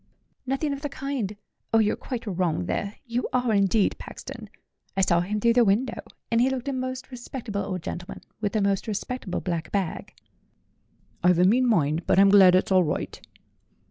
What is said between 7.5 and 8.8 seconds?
old gentleman, with a